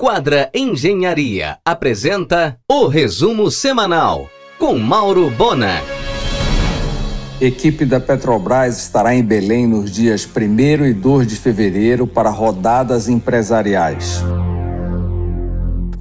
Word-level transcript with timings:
Quadra 0.00 0.48
Engenharia 0.54 1.58
apresenta 1.64 2.56
o 2.70 2.86
resumo 2.86 3.50
semanal 3.50 4.28
com 4.56 4.78
Mauro 4.78 5.28
Bona. 5.28 5.82
Equipe 7.40 7.84
da 7.84 7.98
Petrobras 7.98 8.78
estará 8.78 9.12
em 9.12 9.24
Belém 9.24 9.66
nos 9.66 9.90
dias 9.90 10.24
1 10.24 10.86
e 10.86 10.94
2 10.94 11.26
de 11.26 11.34
fevereiro 11.34 12.06
para 12.06 12.30
rodadas 12.30 13.08
empresariais. 13.08 14.22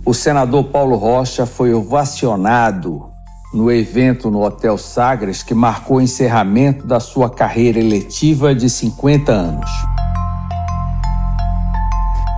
O 0.05 0.14
senador 0.14 0.66
Paulo 0.66 0.95
Rocha 0.95 1.48
foi 1.48 1.73
ovacionado 1.73 3.09
no 3.52 3.71
evento 3.71 4.29
no 4.29 4.43
Hotel 4.43 4.77
Sagres 4.77 5.41
que 5.41 5.55
marcou 5.55 5.98
o 5.98 6.02
encerramento 6.02 6.86
da 6.86 7.00
sua 7.00 7.32
carreira 7.32 7.79
eletiva 7.79 8.54
de 8.54 8.70
50 8.70 9.32
anos. 9.32 9.96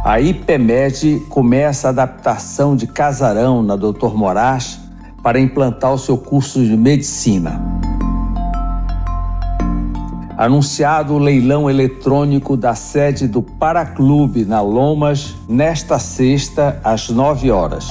A 0.02 0.21
IPMED 0.21 1.25
começa 1.27 1.88
a 1.88 1.91
adaptação 1.91 2.73
de 2.73 2.88
casarão 2.88 3.62
na 3.62 3.76
Dr. 3.76 4.13
Moraes 4.16 4.80
para 5.22 5.41
implantar 5.41 5.94
o 5.94 5.98
seu 5.98 6.17
curso 6.17 6.63
de 6.63 6.77
medicina. 6.77 7.62
Anunciado 10.38 11.16
o 11.16 11.20
leilão 11.20 11.70
eletrônico 11.70 12.55
da 12.55 12.75
sede 12.75 13.27
do 13.27 13.41
Paraclube 13.41 14.45
na 14.45 14.62
Lomas 14.62 15.35
nesta 15.49 16.00
sexta 16.00 16.80
às 16.81 17.09
9 17.09 17.52
horas. 17.52 17.89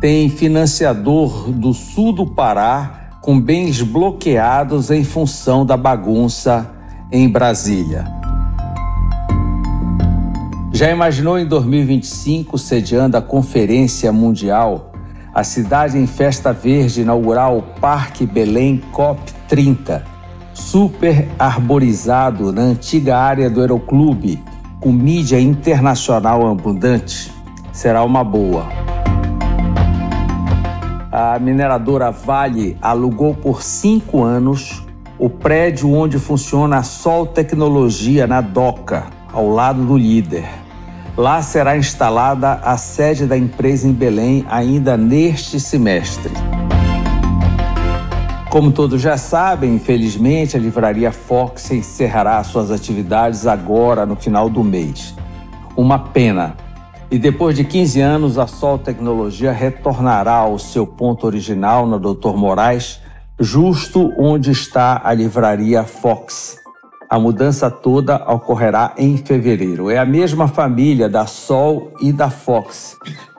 Tem 0.00 0.30
financiador 0.30 1.50
do 1.50 1.74
sul 1.74 2.14
do 2.14 2.26
Pará 2.26 3.10
com 3.20 3.38
bens 3.38 3.82
bloqueados 3.82 4.90
em 4.90 5.04
função 5.04 5.66
da 5.66 5.76
bagunça 5.76 6.70
em 7.12 7.28
Brasília. 7.28 8.21
Já 10.74 10.90
imaginou 10.90 11.38
em 11.38 11.46
2025, 11.46 12.56
sediando 12.56 13.18
a 13.18 13.20
Conferência 13.20 14.10
Mundial, 14.10 14.90
a 15.34 15.44
cidade 15.44 15.98
em 15.98 16.06
festa 16.06 16.50
verde 16.50 17.02
inaugurar 17.02 17.54
o 17.54 17.60
Parque 17.60 18.24
Belém 18.24 18.82
COP30, 18.90 20.02
super 20.54 21.28
arborizado 21.38 22.50
na 22.52 22.62
antiga 22.62 23.18
área 23.18 23.50
do 23.50 23.60
Aeroclube, 23.60 24.42
com 24.80 24.90
mídia 24.90 25.38
internacional 25.38 26.50
abundante? 26.50 27.30
Será 27.70 28.02
uma 28.02 28.24
boa. 28.24 28.66
A 31.12 31.38
mineradora 31.38 32.10
Vale 32.10 32.78
alugou 32.80 33.34
por 33.34 33.62
cinco 33.62 34.22
anos 34.22 34.82
o 35.18 35.28
prédio 35.28 35.92
onde 35.92 36.18
funciona 36.18 36.78
a 36.78 36.82
Sol 36.82 37.26
Tecnologia 37.26 38.26
na 38.26 38.40
Doca, 38.40 39.04
ao 39.30 39.48
lado 39.50 39.84
do 39.84 39.98
líder. 39.98 40.61
Lá 41.16 41.42
será 41.42 41.76
instalada 41.76 42.54
a 42.64 42.78
sede 42.78 43.26
da 43.26 43.36
empresa 43.36 43.86
em 43.86 43.92
Belém 43.92 44.46
ainda 44.48 44.96
neste 44.96 45.60
semestre. 45.60 46.32
Como 48.48 48.72
todos 48.72 49.00
já 49.00 49.18
sabem, 49.18 49.74
infelizmente, 49.74 50.56
a 50.56 50.60
livraria 50.60 51.12
Fox 51.12 51.70
encerrará 51.70 52.42
suas 52.44 52.70
atividades 52.70 53.46
agora 53.46 54.06
no 54.06 54.16
final 54.16 54.48
do 54.48 54.64
mês. 54.64 55.14
Uma 55.76 55.98
pena. 55.98 56.56
E 57.10 57.18
depois 57.18 57.56
de 57.56 57.64
15 57.64 58.00
anos, 58.00 58.38
a 58.38 58.46
Sol 58.46 58.78
Tecnologia 58.78 59.52
retornará 59.52 60.36
ao 60.36 60.58
seu 60.58 60.86
ponto 60.86 61.26
original 61.26 61.86
na 61.86 61.98
Doutor 61.98 62.38
Moraes, 62.38 63.00
justo 63.38 64.10
onde 64.18 64.50
está 64.50 65.02
a 65.04 65.12
livraria 65.12 65.84
Fox. 65.84 66.61
A 67.12 67.18
mudança 67.18 67.70
toda 67.70 68.16
ocorrerá 68.26 68.94
em 68.96 69.18
fevereiro. 69.18 69.90
É 69.90 69.98
a 69.98 70.04
mesma 70.06 70.48
família 70.48 71.10
da 71.10 71.26
Sol 71.26 71.92
e 72.00 72.10
da 72.10 72.30
Fox. 72.30 72.96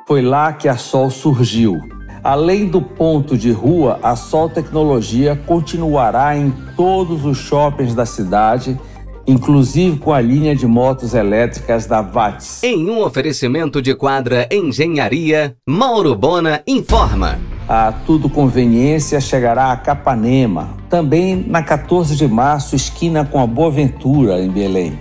Foi 0.08 0.22
lá 0.22 0.54
que 0.54 0.70
a 0.70 0.78
Sol 0.78 1.10
surgiu. 1.10 1.82
Além 2.24 2.68
do 2.68 2.80
ponto 2.80 3.36
de 3.36 3.52
rua, 3.52 4.00
a 4.04 4.16
Sol 4.16 4.48
Tecnologia 4.48 5.36
continuará 5.48 6.38
em 6.38 6.53
todos 6.78 7.25
os 7.25 7.40
shoppings 7.40 7.96
da 7.96 8.06
cidade, 8.06 8.80
inclusive 9.25 9.97
com 9.97 10.14
a 10.14 10.22
linha 10.22 10.56
de 10.56 10.68
motos 10.68 11.16
elétricas 11.16 11.88
da 11.88 12.00
VATS. 12.00 12.62
Em 12.64 12.88
um 12.92 13.03
oferecimento 13.03 13.81
de 13.81 13.96
quadra 13.96 14.47
Engenharia, 14.52 15.56
Mauro 15.68 16.14
Bona 16.14 16.62
informa 16.68 17.40
a 17.68 17.91
Tudo 18.06 18.29
Conveniência 18.29 19.22
chegará 19.22 19.72
a 19.72 19.78
Capanema, 19.78 20.69
também 20.90 21.46
na 21.47 21.63
14 21.63 22.16
de 22.16 22.28
março, 22.28 22.75
esquina 22.75 23.24
com 23.24 23.40
a 23.40 23.47
Boa 23.47 23.72
Ventura, 23.72 24.41
em 24.41 24.50
Belém. 24.50 25.00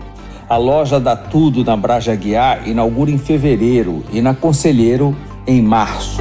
A 0.48 0.56
loja 0.56 1.00
da 1.00 1.16
Tudo 1.16 1.64
na 1.64 1.76
Braja 1.76 2.14
Guiar 2.14 2.68
inaugura 2.68 3.10
em 3.10 3.18
fevereiro 3.18 4.04
e 4.12 4.20
na 4.20 4.34
Conselheiro 4.34 5.16
em 5.46 5.60
março. 5.60 6.20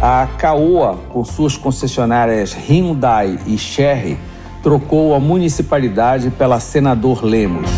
A 0.00 0.28
Caoa, 0.38 0.98
com 1.08 1.24
suas 1.24 1.56
concessionárias 1.56 2.54
Hyundai 2.54 3.38
e 3.46 3.56
Cherry, 3.56 4.18
trocou 4.62 5.14
a 5.14 5.20
municipalidade 5.20 6.30
pela 6.30 6.60
Senador 6.60 7.24
Lemos. 7.24 7.68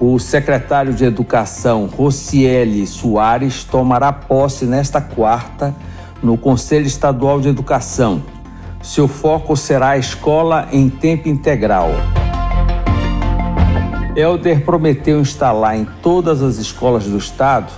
O 0.00 0.18
secretário 0.18 0.94
de 0.94 1.04
Educação, 1.04 1.86
Rocieli 1.86 2.86
Soares, 2.86 3.64
tomará 3.64 4.12
posse 4.12 4.64
nesta 4.64 5.00
quarta 5.00 5.74
no 6.22 6.38
Conselho 6.38 6.86
Estadual 6.86 7.40
de 7.40 7.48
Educação. 7.48 8.22
Seu 8.80 9.08
foco 9.08 9.56
será 9.56 9.90
a 9.90 9.98
escola 9.98 10.68
em 10.70 10.88
tempo 10.88 11.28
integral. 11.28 11.90
Helder 14.14 14.64
prometeu 14.64 15.20
instalar 15.20 15.76
em 15.76 15.86
todas 16.00 16.42
as 16.42 16.58
escolas 16.58 17.04
do 17.04 17.18
estado 17.18 17.72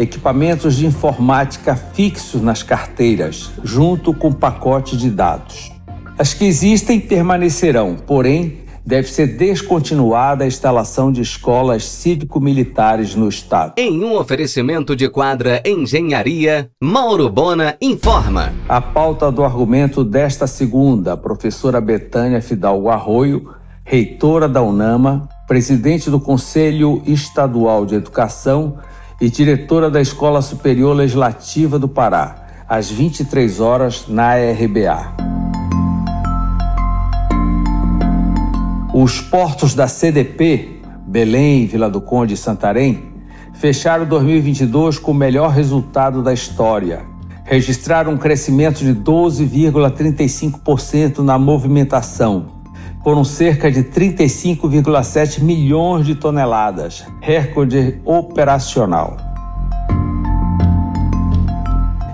equipamentos 0.00 0.76
de 0.76 0.86
informática 0.86 1.76
fixos 1.76 2.40
nas 2.40 2.62
carteiras, 2.62 3.50
junto 3.62 4.14
com 4.14 4.32
pacote 4.32 4.96
de 4.96 5.10
dados. 5.10 5.70
As 6.18 6.32
que 6.32 6.46
existem 6.46 6.98
permanecerão, 6.98 7.96
porém, 8.06 8.59
deve 8.84 9.08
ser 9.08 9.26
descontinuada 9.36 10.44
a 10.44 10.46
instalação 10.46 11.12
de 11.12 11.20
escolas 11.20 11.84
cívico-militares 11.84 13.14
no 13.14 13.28
Estado. 13.28 13.74
Em 13.76 14.02
um 14.02 14.16
oferecimento 14.16 14.96
de 14.96 15.08
quadra 15.08 15.62
Engenharia, 15.64 16.70
Mauro 16.82 17.28
Bona 17.28 17.76
informa. 17.80 18.52
A 18.68 18.80
pauta 18.80 19.30
do 19.30 19.44
argumento 19.44 20.04
desta 20.04 20.46
segunda, 20.46 21.12
a 21.12 21.16
professora 21.16 21.80
Betânia 21.80 22.40
Fidalgo 22.40 22.88
Arroio, 22.88 23.54
reitora 23.84 24.48
da 24.48 24.62
UNAMA, 24.62 25.28
presidente 25.46 26.10
do 26.10 26.20
Conselho 26.20 27.02
Estadual 27.06 27.84
de 27.84 27.96
Educação 27.96 28.78
e 29.20 29.28
diretora 29.28 29.90
da 29.90 30.00
Escola 30.00 30.40
Superior 30.40 30.94
Legislativa 30.94 31.78
do 31.78 31.88
Pará, 31.88 32.64
às 32.68 32.90
23 32.90 33.60
horas 33.60 34.06
na 34.08 34.34
RBA. 34.36 35.39
Os 39.02 39.18
portos 39.18 39.74
da 39.74 39.88
CDP, 39.88 40.82
Belém, 41.06 41.64
Vila 41.64 41.88
do 41.88 42.02
Conde 42.02 42.34
e 42.34 42.36
Santarém, 42.36 43.02
fecharam 43.54 44.04
2022 44.04 44.98
com 44.98 45.12
o 45.12 45.14
melhor 45.14 45.52
resultado 45.52 46.22
da 46.22 46.34
história. 46.34 47.00
Registraram 47.46 48.12
um 48.12 48.18
crescimento 48.18 48.80
de 48.80 48.94
12,35% 48.94 51.20
na 51.20 51.38
movimentação. 51.38 52.48
Foram 53.02 53.24
cerca 53.24 53.72
de 53.72 53.84
35,7 53.84 55.40
milhões 55.40 56.04
de 56.04 56.14
toneladas, 56.14 57.02
recorde 57.22 57.98
operacional. 58.04 59.16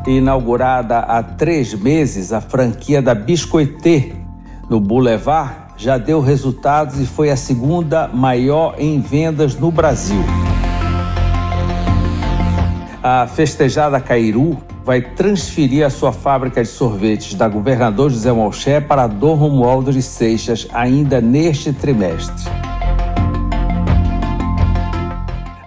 Inaugurada 0.06 1.00
há 1.00 1.20
três 1.20 1.74
meses, 1.74 2.32
a 2.32 2.40
franquia 2.40 3.02
da 3.02 3.12
Biscoitê, 3.12 4.12
no 4.70 4.78
Boulevard, 4.78 5.65
já 5.76 5.98
deu 5.98 6.20
resultados 6.20 6.98
e 7.00 7.06
foi 7.06 7.30
a 7.30 7.36
segunda 7.36 8.08
maior 8.08 8.74
em 8.78 9.00
vendas 9.00 9.56
no 9.56 9.70
Brasil. 9.70 10.22
A 13.02 13.26
festejada 13.26 14.00
Cairu 14.00 14.58
vai 14.84 15.00
transferir 15.00 15.84
a 15.84 15.90
sua 15.90 16.12
fábrica 16.12 16.62
de 16.62 16.68
sorvetes 16.68 17.34
da 17.34 17.48
Governador 17.48 18.10
José 18.10 18.32
Malché 18.32 18.80
para 18.80 19.06
Dom 19.06 19.34
Romualdo 19.34 19.92
de 19.92 20.02
Seixas 20.02 20.66
ainda 20.72 21.20
neste 21.20 21.72
trimestre. 21.72 22.50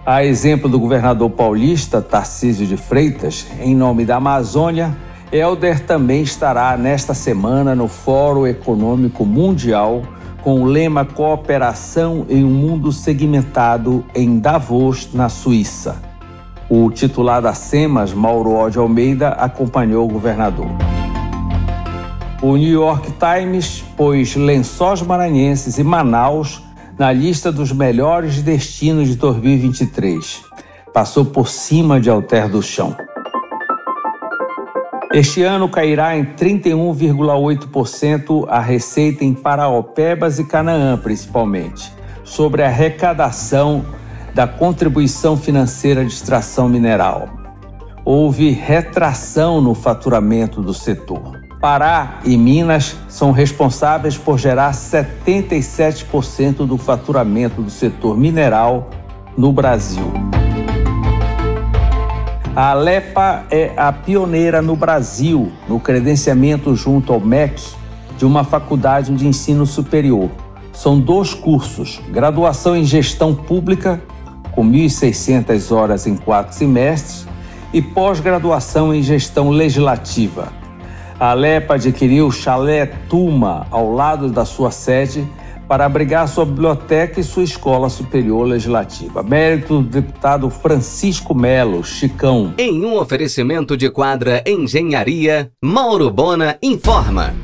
A 0.04 0.24
exemplo 0.24 0.68
do 0.68 0.80
governador 0.80 1.30
paulista 1.30 2.02
Tarcísio 2.02 2.66
de 2.66 2.76
Freitas, 2.76 3.46
em 3.60 3.76
nome 3.76 4.04
da 4.04 4.16
Amazônia, 4.16 4.96
Helder 5.32 5.86
também 5.86 6.22
estará 6.22 6.76
nesta 6.76 7.14
semana 7.14 7.72
no 7.72 7.86
Fórum 7.86 8.48
Econômico 8.48 9.24
Mundial 9.24 10.02
com 10.42 10.62
o 10.62 10.64
lema 10.64 11.04
Cooperação 11.04 12.26
em 12.28 12.44
um 12.44 12.50
Mundo 12.50 12.90
Segmentado 12.90 14.04
em 14.12 14.40
Davos, 14.40 15.10
na 15.14 15.28
Suíça. 15.28 16.02
O 16.68 16.90
titular 16.90 17.40
da 17.40 17.54
SEMAS, 17.54 18.12
Mauro 18.12 18.54
Ode 18.56 18.78
Almeida, 18.78 19.28
acompanhou 19.28 20.04
o 20.04 20.12
governador. 20.12 20.66
O 22.42 22.56
New 22.56 22.72
York 22.72 23.12
Times 23.12 23.84
pôs 23.96 24.34
Lençóis 24.34 25.00
Maranhenses 25.02 25.78
e 25.78 25.84
Manaus 25.84 26.60
na 26.98 27.12
lista 27.12 27.52
dos 27.52 27.70
melhores 27.70 28.42
destinos 28.42 29.08
de 29.08 29.14
2023. 29.14 30.42
Passou 30.92 31.24
por 31.24 31.48
cima 31.48 32.00
de 32.00 32.10
Alter 32.10 32.48
do 32.48 32.60
Chão. 32.60 32.96
Este 35.12 35.42
ano 35.42 35.68
cairá 35.68 36.16
em 36.16 36.24
31,8% 36.24 38.46
a 38.48 38.60
receita 38.60 39.24
em 39.24 39.34
Paraopebas 39.34 40.38
e 40.38 40.44
Canaã, 40.44 40.96
principalmente, 40.96 41.92
sobre 42.22 42.62
a 42.62 42.68
arrecadação 42.68 43.84
da 44.32 44.46
contribuição 44.46 45.36
financeira 45.36 46.04
de 46.04 46.12
extração 46.12 46.68
mineral. 46.68 47.28
Houve 48.04 48.50
retração 48.50 49.60
no 49.60 49.74
faturamento 49.74 50.62
do 50.62 50.72
setor. 50.72 51.40
Pará 51.60 52.20
e 52.24 52.36
Minas 52.36 52.96
são 53.08 53.32
responsáveis 53.32 54.16
por 54.16 54.38
gerar 54.38 54.70
77% 54.70 56.64
do 56.64 56.78
faturamento 56.78 57.60
do 57.60 57.70
setor 57.70 58.16
mineral 58.16 58.90
no 59.36 59.52
Brasil. 59.52 60.29
A 62.54 62.70
Alepa 62.70 63.44
é 63.50 63.72
a 63.76 63.92
pioneira 63.92 64.60
no 64.60 64.74
Brasil 64.74 65.52
no 65.68 65.78
credenciamento 65.78 66.74
junto 66.74 67.12
ao 67.12 67.20
MEC 67.20 67.62
de 68.18 68.24
uma 68.24 68.42
faculdade 68.42 69.14
de 69.14 69.26
ensino 69.26 69.64
superior. 69.64 70.30
São 70.72 70.98
dois 70.98 71.32
cursos: 71.32 72.00
graduação 72.10 72.76
em 72.76 72.84
gestão 72.84 73.34
pública, 73.34 74.02
com 74.52 74.64
1.600 74.64 75.74
horas 75.74 76.06
em 76.06 76.16
quatro 76.16 76.54
semestres, 76.54 77.26
e 77.72 77.80
pós-graduação 77.80 78.92
em 78.92 79.02
gestão 79.02 79.50
legislativa 79.50 80.60
a 81.20 81.32
Alepa 81.32 81.74
adquiriu 81.74 82.28
o 82.28 82.32
chalé 82.32 82.86
Tuma 82.86 83.66
ao 83.70 83.92
lado 83.92 84.30
da 84.30 84.46
sua 84.46 84.70
sede 84.70 85.28
para 85.70 85.86
abrigar 85.86 86.26
sua 86.26 86.44
biblioteca 86.44 87.20
e 87.20 87.22
sua 87.22 87.44
escola 87.44 87.88
superior 87.88 88.44
legislativa. 88.44 89.22
Mérito 89.22 89.80
do 89.80 89.88
deputado 89.88 90.50
Francisco 90.50 91.32
Melo, 91.32 91.84
Chicão. 91.84 92.52
Em 92.58 92.84
um 92.84 92.98
oferecimento 92.98 93.76
de 93.76 93.88
quadra 93.88 94.42
Engenharia, 94.44 95.52
Mauro 95.62 96.10
Bona 96.10 96.58
informa. 96.60 97.36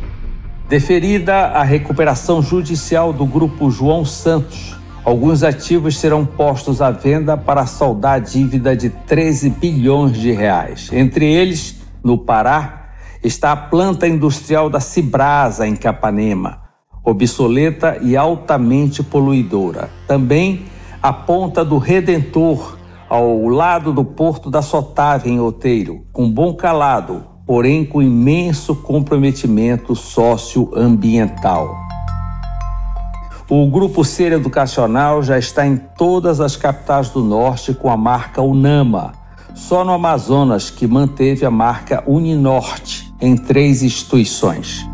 Deferida 0.69 1.37
a 1.37 1.63
recuperação 1.63 2.43
judicial 2.43 3.13
do 3.13 3.25
grupo 3.25 3.71
João 3.71 4.05
Santos, 4.05 4.75
alguns 5.05 5.45
ativos 5.45 5.97
serão 5.97 6.27
postos 6.27 6.83
à 6.83 6.91
venda 6.91 7.37
para 7.37 7.65
saldar 7.65 8.15
a 8.15 8.19
dívida 8.19 8.77
de 8.77 8.91
13 8.91 9.51
bilhões 9.51 10.19
de 10.19 10.33
reais. 10.33 10.91
Entre 10.93 11.33
eles, 11.33 11.77
no 12.03 12.19
Pará, 12.19 12.89
está 13.23 13.53
a 13.53 13.57
planta 13.57 14.09
industrial 14.09 14.69
da 14.69 14.81
Cibrasa, 14.81 15.65
em 15.65 15.77
Capanema, 15.77 16.66
obsoleta 17.07 17.99
e 18.03 18.17
altamente 18.17 19.01
poluidora. 19.01 19.89
Também 20.09 20.65
a 21.01 21.13
ponta 21.13 21.65
do 21.65 21.79
Redentor, 21.79 22.77
ao 23.09 23.47
lado 23.47 23.93
do 23.93 24.05
porto 24.05 24.51
da 24.51 24.61
Sotávia, 24.61 25.31
em 25.31 25.39
Outeiro, 25.39 26.05
com 26.13 26.29
bom 26.29 26.53
calado, 26.53 27.25
porém 27.47 27.85
com 27.85 28.03
imenso 28.03 28.75
comprometimento 28.75 29.95
socioambiental. 29.95 31.77
O 33.49 33.71
Grupo 33.71 34.05
Ser 34.05 34.33
Educacional 34.33 35.23
já 35.23 35.39
está 35.39 35.65
em 35.65 35.77
todas 35.77 36.41
as 36.41 36.57
capitais 36.57 37.11
do 37.11 37.23
Norte 37.23 37.73
com 37.73 37.89
a 37.89 37.97
marca 37.97 38.43
UNAMA, 38.43 39.13
só 39.55 39.85
no 39.85 39.93
Amazonas 39.93 40.71
que 40.71 40.89
manteve 40.89 41.47
a 41.47 41.51
marca 41.53 42.03
Uninorte 42.05 43.15
em 43.21 43.37
três 43.37 43.85
instituições. 43.85 44.85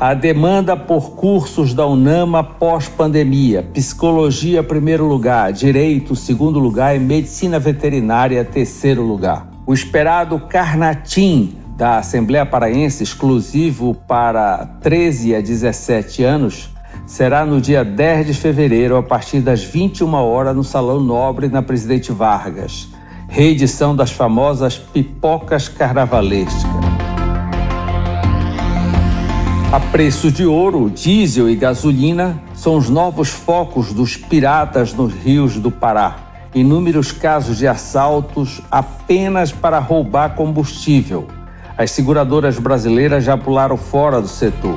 A 0.00 0.14
demanda 0.14 0.78
por 0.78 1.10
cursos 1.10 1.74
da 1.74 1.86
UNAMA 1.86 2.42
pós-pandemia, 2.42 3.62
psicologia 3.74 4.62
primeiro 4.62 5.04
lugar, 5.06 5.52
direito 5.52 6.16
segundo 6.16 6.58
lugar 6.58 6.96
e 6.96 6.98
medicina 6.98 7.58
veterinária 7.58 8.42
terceiro 8.42 9.02
lugar. 9.02 9.46
O 9.66 9.74
esperado 9.74 10.40
Carnatim 10.40 11.54
da 11.76 11.98
Assembleia 11.98 12.46
Paraense, 12.46 13.02
exclusivo 13.02 13.94
para 13.94 14.64
13 14.80 15.34
a 15.34 15.40
17 15.42 16.24
anos, 16.24 16.70
será 17.04 17.44
no 17.44 17.60
dia 17.60 17.84
10 17.84 18.28
de 18.28 18.32
fevereiro, 18.32 18.96
a 18.96 19.02
partir 19.02 19.40
das 19.40 19.62
21 19.62 20.14
horas, 20.14 20.56
no 20.56 20.64
Salão 20.64 20.98
Nobre, 20.98 21.48
na 21.48 21.60
Presidente 21.60 22.10
Vargas 22.10 22.88
reedição 23.30 23.94
das 23.94 24.10
famosas 24.10 24.76
pipocas 24.76 25.68
carnavalescas. 25.68 26.89
A 29.72 29.78
preço 29.78 30.32
de 30.32 30.44
ouro, 30.44 30.90
diesel 30.90 31.48
e 31.48 31.54
gasolina 31.54 32.42
são 32.54 32.76
os 32.76 32.90
novos 32.90 33.28
focos 33.28 33.92
dos 33.92 34.16
piratas 34.16 34.92
nos 34.92 35.14
rios 35.14 35.58
do 35.58 35.70
Pará. 35.70 36.16
Inúmeros 36.52 37.12
casos 37.12 37.58
de 37.58 37.68
assaltos 37.68 38.60
apenas 38.68 39.52
para 39.52 39.78
roubar 39.78 40.34
combustível. 40.34 41.28
As 41.78 41.92
seguradoras 41.92 42.58
brasileiras 42.58 43.22
já 43.22 43.36
pularam 43.36 43.76
fora 43.76 44.20
do 44.20 44.26
setor. 44.26 44.76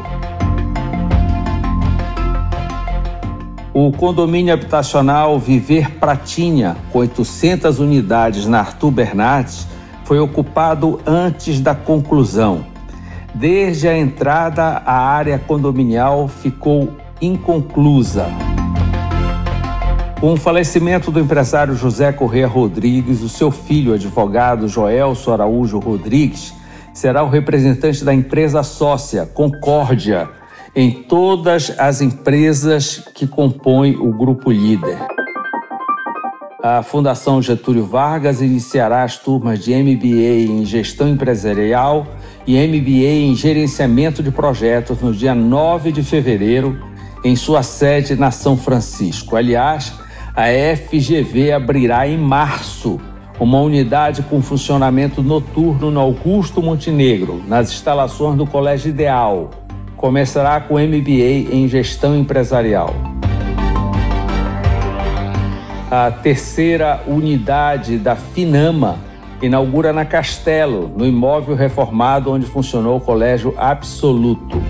O 3.74 3.92
condomínio 3.94 4.54
habitacional 4.54 5.40
Viver 5.40 5.90
Pratinha, 5.94 6.78
com 6.92 7.00
800 7.00 7.80
unidades 7.80 8.46
na 8.46 8.60
Arthur 8.60 8.92
Bernardes, 8.92 9.66
foi 10.06 10.20
ocupado 10.20 11.02
antes 11.04 11.60
da 11.60 11.74
conclusão. 11.74 12.73
Desde 13.36 13.88
a 13.88 13.98
entrada, 13.98 14.84
a 14.86 14.94
área 14.94 15.40
condominial 15.40 16.28
ficou 16.28 16.94
inconclusa. 17.20 18.28
Com 20.20 20.34
o 20.34 20.38
falecimento 20.38 21.12
do 21.12 21.20
empresário 21.20 21.76
José 21.76 22.12
Corrêa 22.12 22.48
Rodrigues, 22.48 23.22
o 23.24 23.30
seu 23.30 23.50
filho, 23.50 23.94
advogado 23.94 24.68
Joelso 24.68 25.32
Araújo 25.32 25.80
Rodrigues, 25.80 26.54
será 26.94 27.24
o 27.24 27.30
representante 27.30 28.06
da 28.06 28.14
empresa 28.14 28.62
sócia 28.62 29.26
Concórdia 29.26 30.30
em 30.76 31.04
todas 31.04 31.74
as 31.78 32.02
empresas 32.02 33.04
que 33.14 33.28
compõem 33.28 33.96
o 33.96 34.14
grupo 34.14 34.52
líder. 34.52 34.98
A 36.64 36.82
Fundação 36.82 37.42
Getúlio 37.42 37.86
Vargas 37.86 38.42
iniciará 38.42 39.04
as 39.04 39.18
turmas 39.18 39.60
de 39.60 39.76
MBA 39.76 40.50
em 40.50 40.64
Gestão 40.64 41.10
Empresarial 41.10 42.08
e 42.46 42.56
MBA 42.56 43.30
em 43.30 43.36
Gerenciamento 43.36 44.22
de 44.22 44.32
Projetos 44.32 45.02
no 45.02 45.14
dia 45.14 45.34
9 45.34 45.92
de 45.92 46.04
fevereiro, 46.04 46.78
em 47.24 47.36
sua 47.36 47.64
sede 47.64 48.16
na 48.16 48.32
São 48.32 48.58
Francisco. 48.58 49.36
Aliás, 49.36 49.94
a 50.36 50.46
FGV 50.76 51.52
abrirá 51.52 52.08
em 52.08 52.18
março 52.18 53.00
uma 53.40 53.60
unidade 53.60 54.22
com 54.24 54.42
funcionamento 54.42 55.22
noturno 55.22 55.90
no 55.90 56.00
Augusto 56.00 56.62
Montenegro, 56.62 57.42
nas 57.48 57.72
instalações 57.72 58.38
do 58.38 58.46
Colégio 58.46 58.90
Ideal 58.90 59.64
começará 60.04 60.60
com 60.60 60.74
MBA 60.74 61.54
em 61.56 61.66
Gestão 61.66 62.14
Empresarial. 62.14 62.94
A 65.90 66.12
terceira 66.12 67.02
unidade 67.08 67.98
da 67.98 68.14
Finama 68.14 69.00
inaugura 69.44 69.92
na 69.92 70.06
Castelo, 70.06 70.90
no 70.96 71.06
imóvel 71.06 71.54
reformado 71.54 72.32
onde 72.32 72.46
funcionou 72.46 72.96
o 72.96 73.02
Colégio 73.02 73.54
Absoluto. 73.58 74.64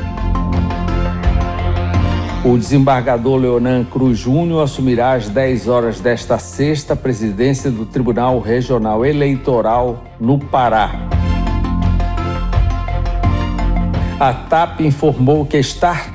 O 2.43 2.57
desembargador 2.57 3.37
Leonan 3.37 3.83
Cruz 3.83 4.17
Júnior 4.17 4.63
assumirá 4.63 5.13
às 5.13 5.29
10 5.29 5.67
horas 5.67 5.99
desta 5.99 6.39
sexta 6.39 6.95
presidência 6.95 7.69
do 7.69 7.85
Tribunal 7.85 8.39
Regional 8.39 9.05
Eleitoral 9.05 10.03
no 10.19 10.39
Pará. 10.39 10.89
A 14.19 14.33
TAP 14.33 14.81
informou 14.81 15.45
que 15.45 15.61
Star 15.61 16.13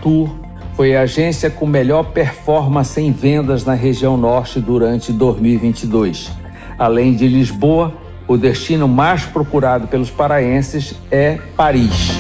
foi 0.74 0.96
a 0.96 1.02
agência 1.02 1.48
com 1.48 1.64
melhor 1.64 2.10
performance 2.12 3.00
em 3.00 3.12
vendas 3.12 3.64
na 3.64 3.74
região 3.74 4.16
norte 4.16 4.60
durante 4.60 5.12
2022. 5.12 6.32
Além 6.76 7.14
de 7.14 7.26
Lisboa, 7.28 7.92
o 8.28 8.36
destino 8.36 8.86
mais 8.86 9.24
procurado 9.24 9.88
pelos 9.88 10.10
paraenses 10.10 10.94
é 11.10 11.38
Paris. 11.56 12.12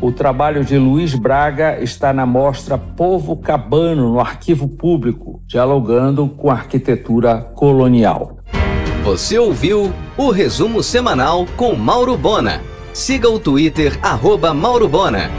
O 0.00 0.10
trabalho 0.10 0.64
de 0.64 0.76
Luiz 0.78 1.14
Braga 1.14 1.78
está 1.80 2.12
na 2.12 2.26
mostra 2.26 2.76
Povo 2.76 3.36
Cabano, 3.36 4.12
no 4.12 4.20
Arquivo 4.20 4.68
Público, 4.68 5.42
dialogando 5.46 6.26
com 6.28 6.50
a 6.50 6.54
arquitetura 6.54 7.38
colonial. 7.54 8.38
Você 9.02 9.38
ouviu 9.38 9.92
o 10.16 10.30
resumo 10.30 10.82
semanal 10.82 11.46
com 11.56 11.74
Mauro 11.74 12.16
Bona. 12.16 12.62
Siga 12.92 13.28
o 13.28 13.38
Twitter, 13.38 13.98
arroba 14.02 14.54
Mauro 14.54 14.88
Bona. 14.88 15.30